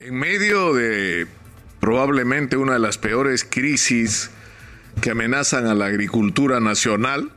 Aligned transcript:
En 0.00 0.14
medio 0.14 0.74
de 0.74 1.26
probablemente 1.80 2.56
una 2.56 2.74
de 2.74 2.78
las 2.78 2.98
peores 2.98 3.44
crisis 3.44 4.30
que 5.02 5.10
amenazan 5.10 5.66
a 5.66 5.74
la 5.74 5.86
agricultura 5.86 6.60
nacional, 6.60 7.32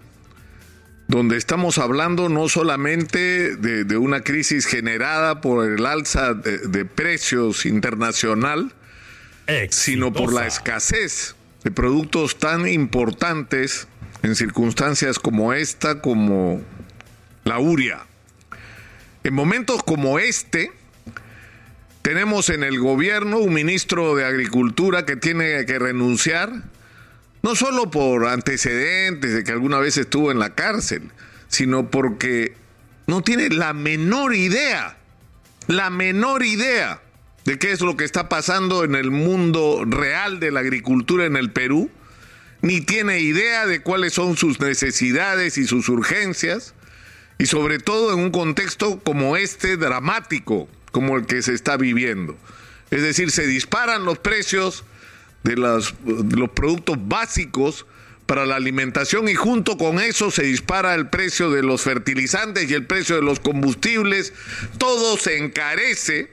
donde 1.07 1.37
estamos 1.37 1.79
hablando 1.79 2.29
no 2.29 2.49
solamente 2.49 3.55
de, 3.55 3.97
una 3.97 4.21
crisis 4.21 4.67
generada 4.67 5.41
por 5.41 5.67
el 5.67 5.83
alza 5.87 6.35
de, 6.35 6.85
precios 6.85 7.65
internacional, 7.65 8.71
sino 9.71 10.13
por 10.13 10.31
la 10.31 10.45
escasez 10.45 11.35
de 11.63 11.71
productos 11.71 12.37
tan 12.37 12.67
importantes 12.67 13.87
en 14.21 14.35
circunstancias 14.35 15.17
como 15.17 15.53
esta, 15.53 15.99
como 15.99 16.61
la 17.43 17.57
uria. 17.57 18.05
En 19.23 19.33
momentos 19.33 19.81
como 19.81 20.19
este, 20.19 20.71
tenemos 22.01 22.49
en 22.49 22.63
el 22.63 22.79
gobierno 22.79 23.37
un 23.37 23.53
ministro 23.53 24.15
de 24.15 24.25
Agricultura 24.25 25.05
que 25.05 25.15
tiene 25.15 25.65
que 25.65 25.79
renunciar, 25.79 26.51
no 27.43 27.55
solo 27.55 27.91
por 27.91 28.27
antecedentes 28.27 29.33
de 29.33 29.43
que 29.43 29.51
alguna 29.51 29.79
vez 29.79 29.97
estuvo 29.97 30.31
en 30.31 30.39
la 30.39 30.55
cárcel, 30.55 31.11
sino 31.47 31.89
porque 31.89 32.55
no 33.07 33.21
tiene 33.21 33.49
la 33.49 33.73
menor 33.73 34.33
idea, 34.35 34.97
la 35.67 35.89
menor 35.89 36.43
idea 36.43 37.01
de 37.45 37.59
qué 37.59 37.71
es 37.71 37.81
lo 37.81 37.97
que 37.97 38.05
está 38.05 38.29
pasando 38.29 38.83
en 38.83 38.95
el 38.95 39.11
mundo 39.11 39.83
real 39.85 40.39
de 40.39 40.51
la 40.51 40.61
agricultura 40.61 41.25
en 41.25 41.35
el 41.35 41.51
Perú, 41.51 41.89
ni 42.61 42.81
tiene 42.81 43.19
idea 43.19 43.65
de 43.65 43.81
cuáles 43.81 44.13
son 44.13 44.37
sus 44.37 44.59
necesidades 44.59 45.57
y 45.57 45.65
sus 45.65 45.89
urgencias, 45.89 46.75
y 47.39 47.47
sobre 47.47 47.79
todo 47.79 48.13
en 48.13 48.19
un 48.19 48.31
contexto 48.31 48.99
como 48.99 49.35
este 49.35 49.77
dramático, 49.77 50.69
como 50.91 51.17
el 51.17 51.25
que 51.25 51.41
se 51.41 51.53
está 51.53 51.77
viviendo. 51.77 52.37
Es 52.89 53.01
decir, 53.01 53.31
se 53.31 53.47
disparan 53.47 54.05
los 54.05 54.19
precios 54.19 54.83
de, 55.43 55.55
los 55.55 55.93
productos 56.53 56.97
básicos 56.99 57.85
para 58.25 58.45
la 58.45 58.55
alimentación 58.55 59.27
y 59.27 59.35
junto 59.35 59.77
con 59.77 59.99
eso 59.99 60.31
se 60.31 60.43
dispara 60.43 60.95
el 60.95 61.09
precio 61.09 61.49
de 61.49 61.63
los 61.63 61.81
fertilizantes 61.81 62.69
y 62.69 62.73
el 62.73 62.85
precio 62.85 63.15
de 63.15 63.21
los 63.21 63.39
combustibles. 63.39 64.33
Todo 64.77 65.17
se 65.17 65.37
encarece 65.37 66.29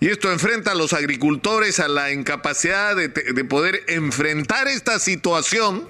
y 0.00 0.08
esto 0.08 0.30
enfrenta 0.30 0.72
a 0.72 0.74
los 0.74 0.92
agricultores 0.92 1.80
a 1.80 1.88
la 1.88 2.12
incapacidad 2.12 2.96
de, 2.96 3.08
de 3.08 3.44
poder 3.44 3.82
enfrentar 3.88 4.68
esta 4.68 4.98
situación 4.98 5.88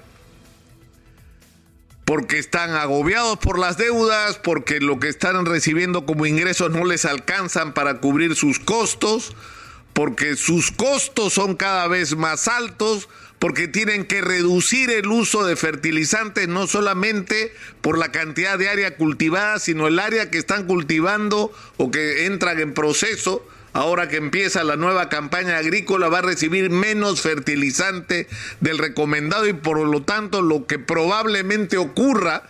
porque 2.07 2.39
están 2.39 2.71
agobiados 2.71 3.37
por 3.37 3.59
las 3.59 3.77
deudas, 3.77 4.37
porque 4.37 4.79
lo 4.79 4.97
que 4.97 5.09
están 5.09 5.45
recibiendo 5.45 6.05
como 6.05 6.25
ingresos 6.25 6.71
no 6.71 6.85
les 6.85 7.03
alcanzan 7.03 7.73
para 7.73 7.99
cubrir 7.99 8.37
sus 8.37 8.59
costos, 8.59 9.35
porque 9.91 10.37
sus 10.37 10.71
costos 10.71 11.33
son 11.33 11.57
cada 11.57 11.85
vez 11.89 12.15
más 12.15 12.47
altos, 12.47 13.09
porque 13.39 13.67
tienen 13.67 14.05
que 14.05 14.21
reducir 14.21 14.89
el 14.89 15.07
uso 15.07 15.45
de 15.45 15.57
fertilizantes 15.57 16.47
no 16.47 16.65
solamente 16.65 17.53
por 17.81 17.97
la 17.97 18.09
cantidad 18.09 18.57
de 18.57 18.69
área 18.69 18.95
cultivada, 18.95 19.59
sino 19.59 19.85
el 19.85 19.99
área 19.99 20.31
que 20.31 20.37
están 20.37 20.65
cultivando 20.65 21.51
o 21.75 21.91
que 21.91 22.25
entran 22.25 22.61
en 22.61 22.73
proceso 22.73 23.45
ahora 23.77 24.07
que 24.07 24.17
empieza 24.17 24.63
la 24.63 24.75
nueva 24.75 25.07
campaña 25.07 25.57
agrícola, 25.57 26.09
va 26.09 26.17
a 26.17 26.23
recibir 26.23 26.71
menos 26.71 27.21
fertilizante 27.21 28.27
del 28.59 28.79
recomendado 28.79 29.47
y 29.47 29.53
por 29.53 29.77
lo 29.77 30.01
tanto 30.01 30.41
lo 30.41 30.65
que 30.65 30.79
probablemente 30.79 31.77
ocurra 31.77 32.41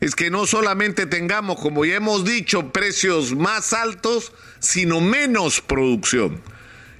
es 0.00 0.16
que 0.16 0.30
no 0.30 0.46
solamente 0.46 1.06
tengamos, 1.06 1.60
como 1.60 1.84
ya 1.84 1.94
hemos 1.94 2.24
dicho, 2.24 2.72
precios 2.72 3.36
más 3.36 3.72
altos, 3.72 4.32
sino 4.58 5.00
menos 5.00 5.60
producción. 5.60 6.42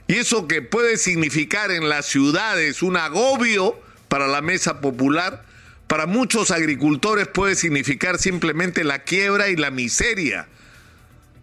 Y 0.06 0.18
eso 0.18 0.46
que 0.46 0.62
puede 0.62 0.96
significar 0.96 1.72
en 1.72 1.88
las 1.88 2.06
ciudades 2.06 2.80
un 2.80 2.96
agobio 2.96 3.76
para 4.06 4.28
la 4.28 4.40
mesa 4.40 4.80
popular, 4.80 5.44
para 5.88 6.06
muchos 6.06 6.52
agricultores 6.52 7.26
puede 7.26 7.56
significar 7.56 8.18
simplemente 8.18 8.84
la 8.84 9.00
quiebra 9.00 9.48
y 9.48 9.56
la 9.56 9.72
miseria 9.72 10.46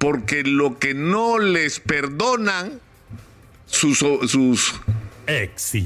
porque 0.02 0.42
lo 0.44 0.80
que 0.80 0.96
no 0.96 1.38
les 1.38 1.80
perdonan 1.80 2.82
sus, 3.68 4.00
sus 4.00 4.74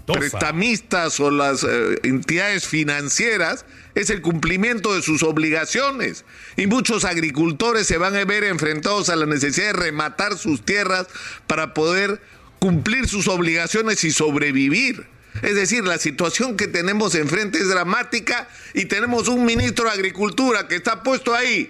prestamistas 0.05 1.19
o 1.19 1.29
las 1.29 1.65
eh, 1.65 1.99
entidades 2.03 2.65
financieras 2.65 3.65
es 3.93 4.09
el 4.09 4.21
cumplimiento 4.21 4.95
de 4.95 5.01
sus 5.01 5.21
obligaciones. 5.21 6.23
Y 6.55 6.67
muchos 6.67 7.03
agricultores 7.03 7.87
se 7.87 7.97
van 7.97 8.15
a 8.15 8.23
ver 8.23 8.45
enfrentados 8.45 9.09
a 9.09 9.17
la 9.17 9.25
necesidad 9.25 9.67
de 9.67 9.73
rematar 9.73 10.37
sus 10.37 10.63
tierras 10.63 11.07
para 11.45 11.73
poder 11.73 12.21
cumplir 12.59 13.09
sus 13.09 13.27
obligaciones 13.27 14.05
y 14.05 14.11
sobrevivir. 14.11 15.07
Es 15.41 15.55
decir, 15.55 15.83
la 15.83 15.97
situación 15.97 16.55
que 16.55 16.69
tenemos 16.69 17.15
enfrente 17.15 17.59
es 17.59 17.67
dramática 17.67 18.47
y 18.73 18.85
tenemos 18.85 19.27
un 19.27 19.43
ministro 19.43 19.85
de 19.85 19.91
Agricultura 19.91 20.69
que 20.69 20.77
está 20.77 21.03
puesto 21.03 21.35
ahí 21.35 21.69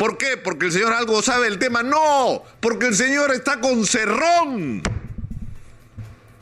¿Por 0.00 0.16
qué? 0.16 0.38
¿Porque 0.38 0.64
el 0.64 0.72
Señor 0.72 0.94
algo 0.94 1.20
sabe 1.20 1.44
del 1.44 1.58
tema? 1.58 1.82
No, 1.82 2.42
porque 2.60 2.86
el 2.86 2.96
Señor 2.96 3.32
está 3.32 3.60
con 3.60 3.84
cerrón. 3.86 4.82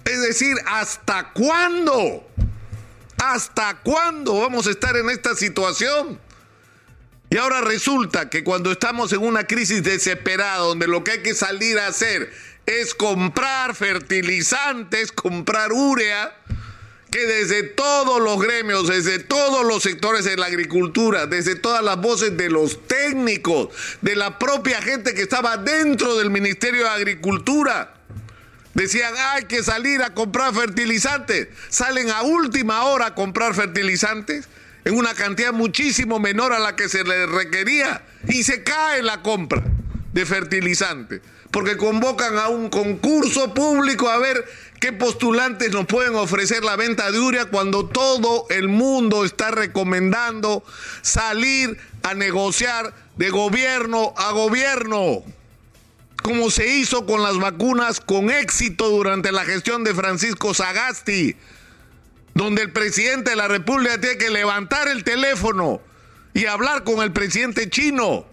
Es 0.04 0.22
decir, 0.22 0.54
¿hasta 0.64 1.32
cuándo? 1.32 2.24
¿Hasta 3.20 3.80
cuándo 3.80 4.38
vamos 4.38 4.68
a 4.68 4.70
estar 4.70 4.96
en 4.96 5.10
esta 5.10 5.34
situación? 5.34 6.20
Y 7.30 7.36
ahora 7.36 7.60
resulta 7.60 8.30
que 8.30 8.44
cuando 8.44 8.70
estamos 8.70 9.12
en 9.12 9.22
una 9.22 9.44
crisis 9.44 9.82
desesperada, 9.82 10.58
donde 10.58 10.86
lo 10.86 11.02
que 11.02 11.10
hay 11.10 11.22
que 11.24 11.34
salir 11.34 11.80
a 11.80 11.88
hacer 11.88 12.32
es 12.64 12.94
comprar 12.94 13.74
fertilizantes, 13.74 15.10
comprar 15.10 15.72
urea, 15.72 16.32
que 17.10 17.26
desde 17.26 17.62
todos 17.62 18.20
los 18.20 18.40
gremios, 18.40 18.88
desde 18.88 19.18
todos 19.18 19.64
los 19.64 19.82
sectores 19.82 20.24
de 20.24 20.36
la 20.36 20.46
agricultura, 20.46 21.26
desde 21.26 21.56
todas 21.56 21.82
las 21.82 21.98
voces 22.00 22.36
de 22.36 22.50
los 22.50 22.86
técnicos, 22.86 23.68
de 24.02 24.14
la 24.14 24.38
propia 24.38 24.82
gente 24.82 25.14
que 25.14 25.22
estaba 25.22 25.56
dentro 25.56 26.16
del 26.16 26.30
Ministerio 26.30 26.84
de 26.84 26.90
Agricultura, 26.90 27.94
decían 28.74 29.14
hay 29.16 29.44
que 29.44 29.62
salir 29.62 30.02
a 30.02 30.12
comprar 30.14 30.54
fertilizantes, 30.54 31.48
salen 31.68 32.10
a 32.10 32.22
última 32.22 32.84
hora 32.84 33.06
a 33.06 33.14
comprar 33.14 33.54
fertilizantes 33.54 34.48
en 34.84 34.94
una 34.94 35.14
cantidad 35.14 35.52
muchísimo 35.52 36.18
menor 36.18 36.52
a 36.52 36.58
la 36.58 36.76
que 36.76 36.88
se 36.88 37.04
les 37.04 37.28
requería 37.28 38.02
y 38.28 38.42
se 38.42 38.62
cae 38.62 39.02
la 39.02 39.22
compra 39.22 39.62
de 40.12 40.26
fertilizantes 40.26 41.20
porque 41.50 41.76
convocan 41.76 42.36
a 42.38 42.48
un 42.48 42.68
concurso 42.68 43.54
público 43.54 44.08
a 44.08 44.18
ver 44.18 44.44
¿Qué 44.80 44.92
postulantes 44.92 45.72
nos 45.72 45.86
pueden 45.86 46.14
ofrecer 46.14 46.62
la 46.62 46.76
venta 46.76 47.10
de 47.10 47.18
urea 47.18 47.46
cuando 47.46 47.86
todo 47.86 48.46
el 48.48 48.68
mundo 48.68 49.24
está 49.24 49.50
recomendando 49.50 50.62
salir 51.02 51.76
a 52.04 52.14
negociar 52.14 52.94
de 53.16 53.30
gobierno 53.30 54.14
a 54.16 54.30
gobierno? 54.30 55.24
Como 56.22 56.50
se 56.50 56.68
hizo 56.68 57.06
con 57.06 57.22
las 57.22 57.38
vacunas 57.38 58.00
con 58.00 58.30
éxito 58.30 58.88
durante 58.88 59.32
la 59.32 59.44
gestión 59.44 59.82
de 59.82 59.94
Francisco 59.94 60.54
Sagasti, 60.54 61.34
donde 62.34 62.62
el 62.62 62.72
presidente 62.72 63.30
de 63.30 63.36
la 63.36 63.48
República 63.48 64.00
tiene 64.00 64.18
que 64.18 64.30
levantar 64.30 64.86
el 64.86 65.02
teléfono 65.02 65.80
y 66.34 66.46
hablar 66.46 66.84
con 66.84 67.02
el 67.02 67.10
presidente 67.10 67.68
chino 67.68 68.26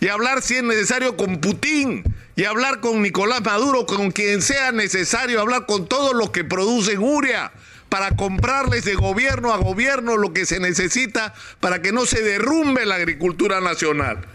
y 0.00 0.08
hablar 0.08 0.42
si 0.42 0.56
es 0.56 0.62
necesario 0.62 1.16
con 1.16 1.40
Putin 1.40 2.04
y 2.36 2.44
hablar 2.44 2.80
con 2.80 3.00
Nicolás 3.00 3.42
Maduro, 3.42 3.86
con 3.86 4.12
quien 4.12 4.42
sea 4.42 4.70
necesario, 4.70 5.40
hablar 5.40 5.64
con 5.64 5.88
todos 5.88 6.14
los 6.14 6.30
que 6.30 6.44
producen 6.44 6.98
uria 6.98 7.50
para 7.88 8.14
comprarles 8.14 8.84
de 8.84 8.94
gobierno 8.94 9.54
a 9.54 9.56
gobierno 9.56 10.18
lo 10.18 10.34
que 10.34 10.44
se 10.44 10.60
necesita 10.60 11.32
para 11.60 11.80
que 11.80 11.92
no 11.92 12.04
se 12.04 12.22
derrumbe 12.22 12.84
la 12.84 12.96
agricultura 12.96 13.62
nacional. 13.62 14.26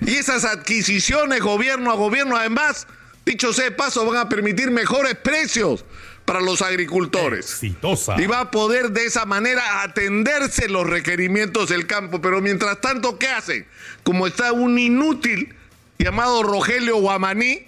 Y 0.00 0.14
esas 0.14 0.46
adquisiciones 0.46 1.40
gobierno 1.40 1.90
a 1.90 1.96
gobierno, 1.96 2.34
además, 2.34 2.86
dicho 3.26 3.52
sea 3.52 3.66
de 3.66 3.72
paso, 3.72 4.06
van 4.06 4.16
a 4.16 4.28
permitir 4.30 4.70
mejores 4.70 5.16
precios 5.16 5.84
para 6.24 6.40
los 6.40 6.62
agricultores. 6.62 7.40
Exitosa. 7.40 8.18
Y 8.18 8.26
va 8.26 8.40
a 8.40 8.50
poder 8.50 8.92
de 8.92 9.04
esa 9.04 9.26
manera 9.26 9.82
atenderse 9.82 10.70
los 10.70 10.88
requerimientos 10.88 11.68
del 11.68 11.86
campo. 11.86 12.22
Pero 12.22 12.40
mientras 12.40 12.80
tanto, 12.80 13.18
¿qué 13.18 13.28
hacen? 13.28 13.66
Como 14.02 14.26
está 14.26 14.52
un 14.52 14.78
inútil 14.78 15.54
llamado 16.02 16.42
Rogelio 16.42 16.96
Guamaní, 16.96 17.66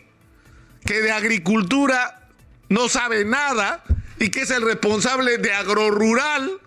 que 0.84 1.00
de 1.00 1.12
agricultura 1.12 2.28
no 2.68 2.88
sabe 2.88 3.24
nada 3.24 3.84
y 4.18 4.30
que 4.30 4.42
es 4.42 4.50
el 4.50 4.62
responsable 4.62 5.38
de 5.38 5.52
agrorural. 5.52 6.58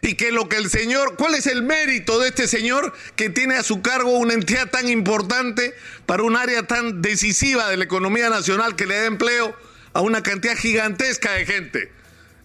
Y 0.00 0.16
que 0.16 0.32
lo 0.32 0.50
que 0.50 0.56
el 0.56 0.68
señor, 0.68 1.16
¿cuál 1.16 1.34
es 1.34 1.46
el 1.46 1.62
mérito 1.62 2.18
de 2.18 2.28
este 2.28 2.46
señor 2.46 2.92
que 3.16 3.30
tiene 3.30 3.56
a 3.56 3.62
su 3.62 3.80
cargo 3.80 4.18
una 4.18 4.34
entidad 4.34 4.68
tan 4.68 4.88
importante 4.88 5.74
para 6.04 6.22
un 6.24 6.36
área 6.36 6.62
tan 6.64 7.00
decisiva 7.00 7.70
de 7.70 7.78
la 7.78 7.84
economía 7.84 8.28
nacional 8.28 8.76
que 8.76 8.84
le 8.84 8.96
da 8.96 9.06
empleo 9.06 9.56
a 9.94 10.02
una 10.02 10.22
cantidad 10.22 10.56
gigantesca 10.56 11.32
de 11.32 11.46
gente? 11.46 11.92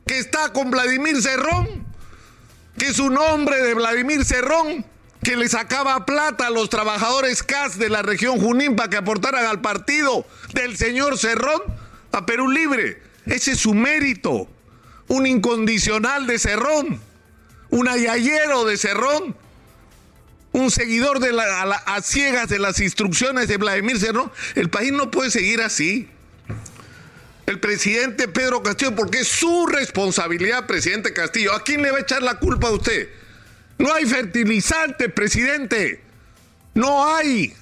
Que 0.08 0.20
está 0.20 0.54
con 0.54 0.72
Vladimir 0.72 1.22
Cerrón, 1.22 1.86
que 2.78 2.88
es 2.88 3.00
un 3.00 3.18
hombre 3.18 3.62
de 3.62 3.74
Vladimir 3.74 4.24
Cerrón 4.24 4.86
que 5.24 5.36
le 5.36 5.50
sacaba 5.50 6.06
plata 6.06 6.48
a 6.48 6.50
los 6.50 6.70
trabajadores 6.70 7.44
CAS 7.44 7.78
de 7.78 7.90
la 7.90 8.02
región 8.02 8.40
Junín 8.40 8.76
para 8.76 8.90
que 8.90 8.98
aportaran 8.98 9.46
al 9.46 9.62
partido 9.62 10.26
del 10.54 10.78
señor 10.78 11.18
Cerrón 11.18 11.62
a 12.12 12.26
Perú 12.26 12.50
Libre. 12.50 13.02
Ese 13.26 13.52
es 13.52 13.60
su 13.60 13.74
mérito. 13.74 14.48
Un 15.08 15.28
incondicional 15.28 16.26
de 16.26 16.40
Cerrón. 16.40 17.02
Un 17.70 17.88
ayayero 17.88 18.66
de 18.66 18.78
Cerrón. 18.78 19.36
Un 20.52 20.72
seguidor 20.72 21.20
de 21.20 21.34
la, 21.34 21.62
a, 21.64 22.02
ciegas 22.02 22.50
de 22.50 22.58
las 22.58 22.80
instrucciones 22.80 23.48
de 23.48 23.58
Vladimir 23.58 24.00
Cerrón. 24.00 24.32
El 24.56 24.70
país 24.70 24.92
no 24.92 25.12
puede 25.12 25.32
seguir 25.32 25.62
así. 25.62 26.08
El 27.46 27.60
presidente 27.60 28.28
Pedro 28.28 28.64
Castillo, 28.64 28.96
porque 28.96 29.20
es 29.20 29.28
su 29.28 29.68
responsabilidad, 29.68 30.66
presidente 30.66 31.14
Castillo. 31.14 31.54
¿A 31.54 31.64
quién 31.64 31.82
le 31.82 31.92
va 31.92 31.98
a 31.98 32.02
echar 32.02 32.24
la 32.24 32.40
culpa 32.40 32.70
a 32.70 32.72
usted? 32.72 33.10
No 33.80 33.94
hay 33.94 34.06
fertilizante, 34.06 35.10
presidente. 35.10 36.04
No 36.76 37.08
hay. 37.16 37.54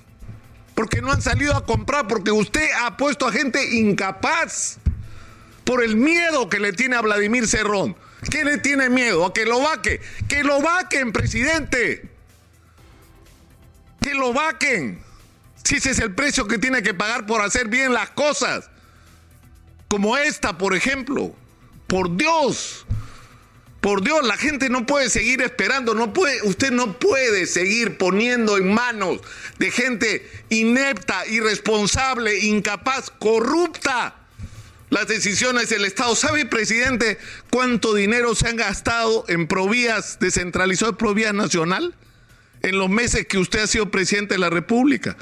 Porque 0.75 1.01
no 1.01 1.11
han 1.11 1.21
salido 1.21 1.55
a 1.55 1.65
comprar, 1.65 2.07
porque 2.07 2.31
usted 2.31 2.67
ha 2.81 2.97
puesto 2.97 3.27
a 3.27 3.31
gente 3.31 3.75
incapaz 3.77 4.79
por 5.63 5.83
el 5.83 5.95
miedo 5.95 6.49
que 6.49 6.59
le 6.59 6.73
tiene 6.73 6.95
a 6.95 7.01
Vladimir 7.01 7.47
Cerrón. 7.47 7.95
¿Qué 8.31 8.43
le 8.43 8.57
tiene 8.57 8.89
miedo? 8.89 9.25
A 9.25 9.33
que 9.33 9.45
lo 9.45 9.61
vaque. 9.61 10.01
Que 10.27 10.43
lo 10.43 10.59
vaquen, 10.59 11.13
presidente. 11.13 12.09
Que 14.01 14.15
lo 14.15 14.33
vaquen. 14.33 14.99
Si 15.63 15.75
ese 15.75 15.91
es 15.91 15.99
el 15.99 16.15
precio 16.15 16.47
que 16.47 16.57
tiene 16.57 16.81
que 16.81 16.95
pagar 16.95 17.27
por 17.27 17.41
hacer 17.41 17.67
bien 17.67 17.93
las 17.93 18.09
cosas. 18.09 18.71
Como 19.87 20.17
esta, 20.17 20.57
por 20.57 20.73
ejemplo. 20.73 21.35
Por 21.85 22.17
Dios. 22.17 22.87
Por 23.87 24.03
Dios, 24.03 24.21
la 24.27 24.35
gente 24.35 24.67
no 24.67 24.85
puede 24.85 25.09
seguir 25.09 25.41
esperando, 25.41 25.93
no 25.93 26.11
puede, 26.11 26.41
usted 26.41 26.71
no 26.71 26.99
puede 26.99 27.45
seguir 27.45 27.97
poniendo 27.97 28.57
en 28.57 28.73
manos 28.73 29.21
de 29.59 29.71
gente 29.71 30.29
inepta, 30.49 31.25
irresponsable, 31.25 32.37
incapaz, 32.37 33.09
corrupta 33.09 34.13
las 34.89 35.07
decisiones 35.07 35.69
del 35.69 35.85
Estado. 35.85 36.17
¿Sabe, 36.17 36.45
presidente, 36.45 37.17
cuánto 37.49 37.93
dinero 37.93 38.35
se 38.35 38.49
han 38.49 38.57
gastado 38.57 39.23
en 39.29 39.47
Provías, 39.47 40.19
descentralizado 40.19 40.91
de 40.91 40.97
Provías 40.97 41.33
Nacional, 41.33 41.95
en 42.63 42.77
los 42.77 42.89
meses 42.89 43.25
que 43.25 43.37
usted 43.37 43.61
ha 43.61 43.67
sido 43.67 43.89
presidente 43.89 44.33
de 44.33 44.39
la 44.39 44.49
República? 44.49 45.15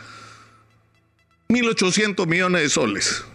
1.800 1.49 2.25
millones 2.25 2.63
de 2.63 2.69
soles. 2.69 3.25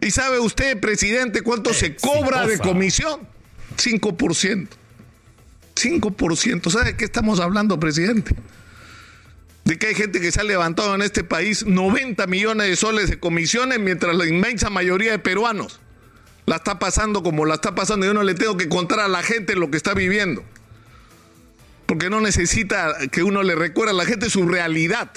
¿Y 0.00 0.12
sabe 0.12 0.38
usted, 0.38 0.78
presidente, 0.78 1.42
cuánto 1.42 1.74
se 1.74 1.96
cobra 1.96 2.46
de 2.46 2.60
comisión? 2.60 3.32
5%. 3.76 4.68
5%. 5.74 6.70
¿Sabe 6.70 6.84
de 6.84 6.96
qué 6.96 7.04
estamos 7.04 7.40
hablando, 7.40 7.78
presidente? 7.80 8.34
De 9.64 9.78
que 9.78 9.88
hay 9.88 9.94
gente 9.94 10.20
que 10.20 10.32
se 10.32 10.40
ha 10.40 10.44
levantado 10.44 10.94
en 10.94 11.02
este 11.02 11.24
país 11.24 11.64
90 11.64 12.26
millones 12.26 12.68
de 12.68 12.76
soles 12.76 13.08
de 13.08 13.18
comisiones, 13.18 13.78
mientras 13.78 14.14
la 14.16 14.26
inmensa 14.26 14.70
mayoría 14.70 15.12
de 15.12 15.18
peruanos 15.18 15.80
la 16.46 16.56
está 16.56 16.78
pasando 16.78 17.22
como 17.22 17.44
la 17.44 17.54
está 17.54 17.74
pasando. 17.74 18.06
Yo 18.06 18.14
no 18.14 18.22
le 18.22 18.34
tengo 18.34 18.56
que 18.56 18.68
contar 18.68 19.00
a 19.00 19.08
la 19.08 19.22
gente 19.22 19.54
lo 19.54 19.70
que 19.70 19.76
está 19.76 19.94
viviendo. 19.94 20.44
Porque 21.86 22.10
no 22.10 22.20
necesita 22.20 22.94
que 23.10 23.22
uno 23.22 23.42
le 23.42 23.54
recuerde 23.54 23.92
a 23.92 23.94
la 23.94 24.04
gente 24.04 24.30
su 24.30 24.46
realidad. 24.48 25.12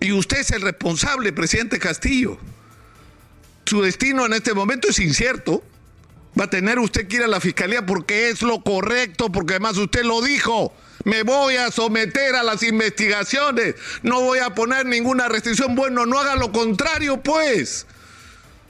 Y 0.00 0.12
usted 0.12 0.38
es 0.38 0.50
el 0.50 0.62
responsable, 0.62 1.32
presidente 1.32 1.78
Castillo. 1.78 2.38
Su 3.64 3.80
destino 3.80 4.26
en 4.26 4.34
este 4.34 4.52
momento 4.52 4.88
es 4.88 4.98
incierto 4.98 5.62
va 6.38 6.44
a 6.44 6.50
tener 6.50 6.78
usted 6.78 7.06
que 7.06 7.16
ir 7.16 7.22
a 7.22 7.28
la 7.28 7.40
fiscalía 7.40 7.86
porque 7.86 8.28
es 8.28 8.42
lo 8.42 8.62
correcto, 8.62 9.30
porque 9.30 9.54
además 9.54 9.76
usted 9.76 10.04
lo 10.04 10.20
dijo. 10.22 10.74
Me 11.04 11.22
voy 11.22 11.56
a 11.56 11.70
someter 11.70 12.34
a 12.34 12.42
las 12.42 12.62
investigaciones, 12.62 13.74
no 14.02 14.20
voy 14.22 14.38
a 14.38 14.54
poner 14.54 14.86
ninguna 14.86 15.28
restricción. 15.28 15.74
Bueno, 15.74 16.06
no 16.06 16.18
haga 16.18 16.34
lo 16.36 16.50
contrario, 16.50 17.22
pues. 17.22 17.86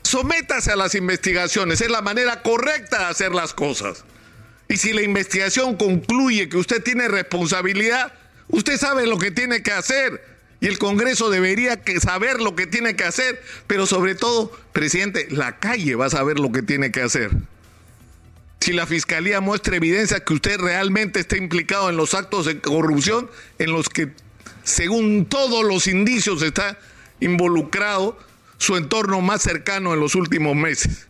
Sométase 0.02 0.72
a 0.72 0.76
las 0.76 0.94
investigaciones, 0.94 1.80
es 1.80 1.90
la 1.90 2.02
manera 2.02 2.42
correcta 2.42 2.98
de 2.98 3.04
hacer 3.04 3.32
las 3.32 3.54
cosas. 3.54 4.04
Y 4.68 4.76
si 4.76 4.92
la 4.92 5.02
investigación 5.02 5.76
concluye 5.76 6.48
que 6.48 6.56
usted 6.56 6.82
tiene 6.82 7.08
responsabilidad, 7.08 8.12
usted 8.48 8.78
sabe 8.78 9.06
lo 9.06 9.18
que 9.18 9.30
tiene 9.30 9.62
que 9.62 9.72
hacer. 9.72 10.22
Y 10.60 10.66
el 10.66 10.78
Congreso 10.78 11.30
debería 11.30 11.80
saber 12.00 12.40
lo 12.40 12.56
que 12.56 12.66
tiene 12.66 12.96
que 12.96 13.04
hacer, 13.04 13.40
pero 13.66 13.86
sobre 13.86 14.14
todo, 14.14 14.50
presidente, 14.72 15.28
la 15.30 15.58
calle 15.58 15.94
va 15.94 16.06
a 16.06 16.10
saber 16.10 16.38
lo 16.38 16.50
que 16.50 16.62
tiene 16.62 16.90
que 16.90 17.02
hacer 17.02 17.30
si 18.64 18.72
la 18.72 18.86
fiscalía 18.86 19.42
muestra 19.42 19.76
evidencia 19.76 20.24
que 20.24 20.32
usted 20.32 20.58
realmente 20.58 21.20
está 21.20 21.36
implicado 21.36 21.90
en 21.90 21.98
los 21.98 22.14
actos 22.14 22.46
de 22.46 22.60
corrupción 22.62 23.30
en 23.58 23.72
los 23.72 23.90
que, 23.90 24.12
según 24.62 25.26
todos 25.26 25.66
los 25.66 25.86
indicios, 25.86 26.40
está 26.40 26.78
involucrado 27.20 28.18
su 28.56 28.78
entorno 28.78 29.20
más 29.20 29.42
cercano 29.42 29.92
en 29.92 30.00
los 30.00 30.14
últimos 30.14 30.56
meses. 30.56 31.08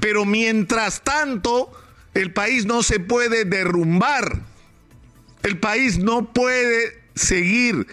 Pero 0.00 0.24
mientras 0.24 1.02
tanto, 1.02 1.70
el 2.14 2.32
país 2.32 2.64
no 2.64 2.82
se 2.82 3.00
puede 3.00 3.44
derrumbar. 3.44 4.40
El 5.42 5.58
país 5.58 5.98
no 5.98 6.32
puede 6.32 7.02
seguir 7.14 7.86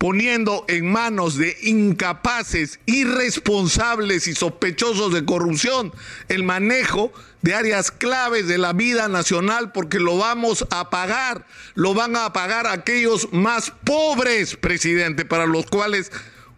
poniendo 0.00 0.64
en 0.66 0.90
manos 0.90 1.36
de 1.36 1.54
incapaces, 1.60 2.80
irresponsables 2.86 4.28
y 4.28 4.34
sospechosos 4.34 5.12
de 5.12 5.26
corrupción 5.26 5.92
el 6.28 6.42
manejo 6.42 7.12
de 7.42 7.52
áreas 7.52 7.90
claves 7.90 8.48
de 8.48 8.56
la 8.56 8.72
vida 8.72 9.08
nacional 9.08 9.72
porque 9.72 9.98
lo 9.98 10.16
vamos 10.16 10.66
a 10.70 10.88
pagar, 10.88 11.44
lo 11.74 11.92
van 11.92 12.16
a 12.16 12.32
pagar 12.32 12.66
aquellos 12.66 13.30
más 13.34 13.74
pobres, 13.84 14.56
presidente, 14.56 15.26
para 15.26 15.44
los 15.44 15.66
cuales 15.66 16.10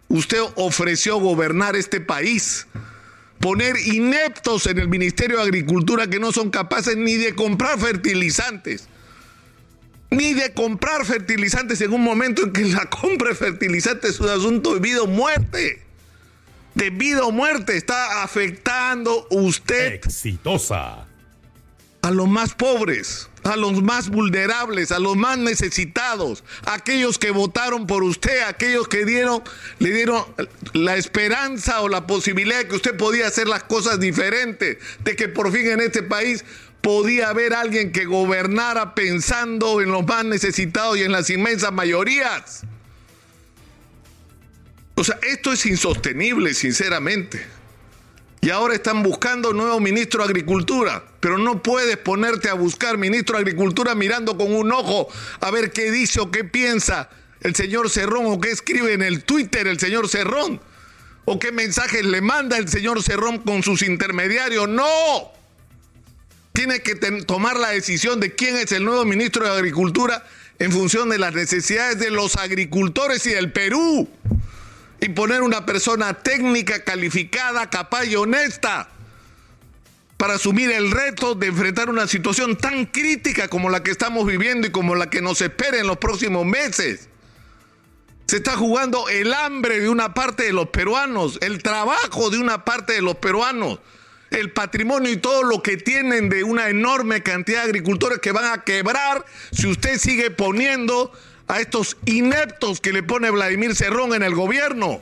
usted 0.07 0.39
ofreció 0.55 1.17
gobernar 1.17 1.75
este 1.75 1.99
país. 1.99 2.67
Poner 3.41 3.75
ineptos 3.75 4.67
en 4.67 4.79
el 4.79 4.87
Ministerio 4.87 5.35
de 5.35 5.43
Agricultura 5.43 6.07
que 6.07 6.17
no 6.21 6.31
son 6.31 6.49
capaces 6.49 6.95
ni 6.95 7.15
de 7.15 7.35
comprar 7.35 7.77
fertilizantes 7.77 8.87
ni 10.13 10.33
de 10.33 10.53
comprar 10.53 11.05
fertilizantes 11.05 11.81
en 11.81 11.93
un 11.93 12.03
momento 12.03 12.43
en 12.43 12.53
que 12.53 12.65
la 12.65 12.89
compra 12.89 13.29
de 13.29 13.35
fertilizantes 13.35 14.11
es 14.11 14.19
un 14.19 14.29
asunto 14.29 14.73
de 14.73 14.79
vida 14.79 15.01
o 15.01 15.07
muerte. 15.07 15.81
De 16.75 16.89
vida 16.89 17.23
o 17.23 17.31
muerte 17.31 17.77
está 17.77 18.23
afectando 18.23 19.27
usted. 19.29 19.93
Exitosa. 19.93 21.05
A 22.01 22.11
los 22.11 22.27
más 22.27 22.53
pobres, 22.53 23.29
a 23.43 23.55
los 23.55 23.81
más 23.81 24.09
vulnerables, 24.09 24.91
a 24.91 24.99
los 24.99 25.15
más 25.15 25.37
necesitados, 25.37 26.43
aquellos 26.65 27.17
que 27.17 27.31
votaron 27.31 27.87
por 27.87 28.03
usted, 28.03 28.41
aquellos 28.41 28.89
que 28.89 29.05
dieron, 29.05 29.41
le 29.79 29.91
dieron 29.91 30.25
la 30.73 30.97
esperanza 30.97 31.81
o 31.81 31.87
la 31.87 32.05
posibilidad 32.05 32.57
de 32.57 32.67
que 32.67 32.75
usted 32.75 32.97
podía 32.97 33.27
hacer 33.27 33.47
las 33.47 33.63
cosas 33.63 34.01
diferentes, 34.01 34.77
de 35.03 35.15
que 35.15 35.29
por 35.29 35.51
fin 35.53 35.67
en 35.67 35.79
este 35.79 36.03
país 36.03 36.43
podía 36.83 37.29
haber 37.29 37.53
alguien 37.53 37.93
que 37.93 38.03
gobernara 38.03 38.93
pensando 38.93 39.79
en 39.79 39.89
los 39.89 40.05
más 40.05 40.25
necesitados 40.25 40.97
y 40.97 41.03
en 41.03 41.13
las 41.13 41.29
inmensas 41.29 41.71
mayorías. 41.71 42.63
O 44.93 45.03
sea, 45.05 45.17
esto 45.23 45.53
es 45.53 45.65
insostenible, 45.65 46.53
sinceramente. 46.53 47.41
Y 48.41 48.49
ahora 48.49 48.75
están 48.75 49.01
buscando 49.01 49.53
nuevo 49.53 49.79
ministro 49.79 50.23
de 50.23 50.29
Agricultura, 50.29 51.01
pero 51.21 51.37
no 51.37 51.63
puedes 51.63 51.95
ponerte 51.95 52.49
a 52.49 52.53
buscar 52.53 52.97
ministro 52.97 53.37
de 53.37 53.43
Agricultura 53.43 53.95
mirando 53.95 54.37
con 54.37 54.53
un 54.53 54.69
ojo 54.73 55.07
a 55.39 55.51
ver 55.51 55.71
qué 55.71 55.89
dice 55.89 56.19
o 56.19 56.31
qué 56.31 56.43
piensa 56.43 57.09
el 57.39 57.55
señor 57.55 57.89
Cerrón 57.89 58.25
o 58.25 58.41
qué 58.41 58.51
escribe 58.51 58.91
en 58.91 59.03
el 59.03 59.23
Twitter 59.23 59.67
el 59.67 59.79
señor 59.79 60.09
Cerrón 60.09 60.59
o 61.23 61.39
qué 61.39 61.53
mensajes 61.53 62.03
le 62.03 62.19
manda 62.19 62.57
el 62.57 62.67
señor 62.67 63.01
Cerrón 63.01 63.37
con 63.37 63.63
sus 63.63 63.81
intermediarios. 63.83 64.67
No 64.67 64.85
tiene 66.53 66.81
que 66.81 66.95
tomar 66.95 67.57
la 67.57 67.69
decisión 67.69 68.19
de 68.19 68.35
quién 68.35 68.55
es 68.55 68.71
el 68.71 68.85
nuevo 68.85 69.03
ministro 69.05 69.43
de 69.43 69.51
Agricultura 69.51 70.23
en 70.59 70.71
función 70.71 71.09
de 71.09 71.17
las 71.17 71.33
necesidades 71.33 71.97
de 71.97 72.11
los 72.11 72.35
agricultores 72.35 73.25
y 73.25 73.31
del 73.31 73.51
Perú. 73.51 74.07
Y 75.01 75.09
poner 75.09 75.41
una 75.41 75.65
persona 75.65 76.13
técnica, 76.13 76.83
calificada, 76.83 77.69
capaz 77.69 78.05
y 78.05 78.15
honesta 78.15 78.87
para 80.15 80.35
asumir 80.35 80.71
el 80.71 80.91
reto 80.91 81.35
de 81.35 81.47
enfrentar 81.47 81.89
una 81.89 82.07
situación 82.07 82.55
tan 82.55 82.85
crítica 82.85 83.49
como 83.49 83.69
la 83.69 83.83
que 83.83 83.91
estamos 83.91 84.25
viviendo 84.25 84.67
y 84.67 84.71
como 84.71 84.95
la 84.95 85.09
que 85.09 85.21
nos 85.21 85.41
espera 85.41 85.79
en 85.79 85.87
los 85.87 85.97
próximos 85.97 86.45
meses. 86.45 87.09
Se 88.27 88.37
está 88.37 88.55
jugando 88.55 89.09
el 89.09 89.33
hambre 89.33 89.81
de 89.81 89.89
una 89.89 90.13
parte 90.13 90.43
de 90.43 90.53
los 90.53 90.69
peruanos, 90.69 91.39
el 91.41 91.61
trabajo 91.61 92.29
de 92.29 92.37
una 92.37 92.63
parte 92.63 92.93
de 92.93 93.01
los 93.01 93.17
peruanos 93.17 93.79
el 94.33 94.51
patrimonio 94.51 95.11
y 95.11 95.17
todo 95.17 95.43
lo 95.43 95.61
que 95.61 95.77
tienen 95.77 96.29
de 96.29 96.43
una 96.43 96.69
enorme 96.69 97.21
cantidad 97.21 97.59
de 97.59 97.69
agricultores 97.69 98.19
que 98.19 98.31
van 98.31 98.51
a 98.51 98.63
quebrar 98.63 99.25
si 99.51 99.67
usted 99.67 99.97
sigue 99.99 100.31
poniendo 100.31 101.11
a 101.47 101.59
estos 101.59 101.97
ineptos 102.05 102.81
que 102.81 102.93
le 102.93 103.03
pone 103.03 103.29
Vladimir 103.29 103.75
Cerrón 103.75 104.13
en 104.13 104.23
el 104.23 104.33
gobierno. 104.33 105.01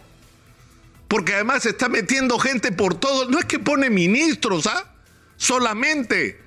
Porque 1.07 1.35
además 1.35 1.63
se 1.63 1.69
está 1.69 1.89
metiendo 1.89 2.39
gente 2.39 2.71
por 2.71 2.95
todo. 2.95 3.29
No 3.29 3.39
es 3.39 3.45
que 3.45 3.59
pone 3.59 3.89
ministros, 3.89 4.67
¿ah? 4.67 4.93
Solamente. 5.37 6.39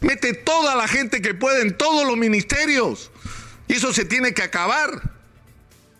Mete 0.00 0.34
toda 0.34 0.74
la 0.74 0.88
gente 0.88 1.22
que 1.22 1.34
puede 1.34 1.62
en 1.62 1.76
todos 1.76 2.06
los 2.06 2.16
ministerios. 2.16 3.10
Y 3.68 3.74
eso 3.74 3.92
se 3.92 4.04
tiene 4.04 4.34
que 4.34 4.42
acabar. 4.42 5.10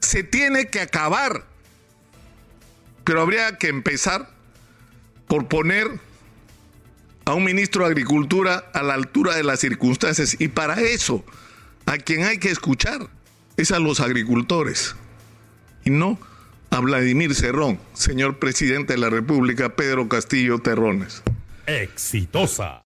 Se 0.00 0.24
tiene 0.24 0.66
que 0.66 0.80
acabar. 0.80 1.44
Pero 3.04 3.22
habría 3.22 3.56
que 3.58 3.68
empezar 3.68 4.28
por 5.28 5.46
poner 5.46 6.00
a 7.24 7.34
un 7.34 7.44
ministro 7.44 7.84
de 7.84 7.90
Agricultura 7.90 8.70
a 8.72 8.82
la 8.82 8.94
altura 8.94 9.34
de 9.34 9.44
las 9.44 9.60
circunstancias. 9.60 10.36
Y 10.38 10.48
para 10.48 10.80
eso, 10.80 11.24
a 11.86 11.98
quien 11.98 12.24
hay 12.24 12.38
que 12.38 12.50
escuchar 12.50 13.08
es 13.56 13.72
a 13.72 13.78
los 13.78 14.00
agricultores. 14.00 14.96
Y 15.84 15.90
no 15.90 16.18
a 16.70 16.80
Vladimir 16.80 17.34
Cerrón, 17.34 17.78
señor 17.92 18.38
presidente 18.38 18.94
de 18.94 18.98
la 18.98 19.10
República, 19.10 19.76
Pedro 19.76 20.08
Castillo 20.08 20.58
Terrones. 20.58 21.22
Exitosa. 21.66 22.80